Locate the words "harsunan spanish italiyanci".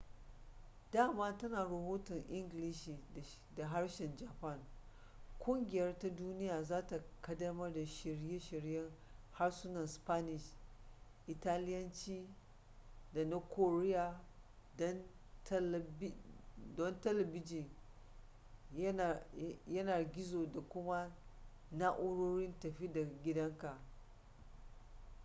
9.31-12.27